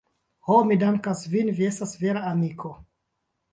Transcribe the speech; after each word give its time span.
Ho, 0.47 0.55
mi 0.69 0.77
dankas 0.83 1.21
vin, 1.35 1.53
vi 1.61 1.69
estas 1.73 1.95
vera 2.07 2.25
amiko. 2.33 2.75